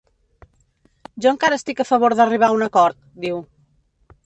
Jo 1.25 1.33
encara 1.33 1.59
estic 1.61 1.85
a 1.85 1.87
favor 1.91 2.17
d’arribar 2.21 2.51
a 2.51 2.57
un 2.59 2.69
acord, 2.71 3.01
diu. 3.27 3.41